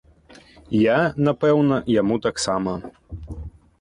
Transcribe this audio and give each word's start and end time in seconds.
Я, 0.77 0.95
напэўна, 1.27 1.77
яму 2.01 2.15
таксама. 2.27 2.73